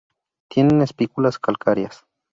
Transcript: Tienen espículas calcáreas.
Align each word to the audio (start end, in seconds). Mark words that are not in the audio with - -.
Tienen 0.49 0.81
espículas 0.81 1.37
calcáreas. 1.37 2.07